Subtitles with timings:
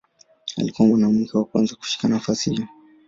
[0.57, 2.67] Alikuwa mwanamke wa kwanza kushika nafasi hiyo.